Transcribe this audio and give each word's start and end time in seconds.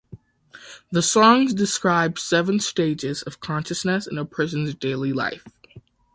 The 0.91 1.03
songs 1.03 1.53
describe 1.53 2.17
seven 2.17 2.59
stages 2.59 3.21
of 3.21 3.39
consciousness 3.39 4.07
in 4.07 4.17
a 4.17 4.25
person's 4.25 4.73
daily 4.73 5.13
life. 5.13 5.45